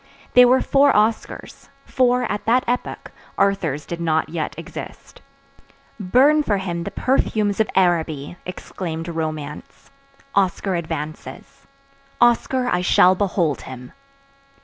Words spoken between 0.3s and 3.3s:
They were four Oscars; for, at that epoch,